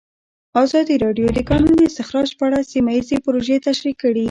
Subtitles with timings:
[0.63, 4.19] ازادي راډیو د د کانونو استخراج په اړه سیمه ییزې پروژې تشریح کړې.